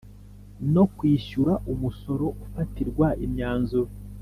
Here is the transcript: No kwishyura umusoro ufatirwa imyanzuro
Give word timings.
No 0.73 0.83
kwishyura 0.95 1.53
umusoro 1.73 2.25
ufatirwa 2.43 3.07
imyanzuro 3.25 3.89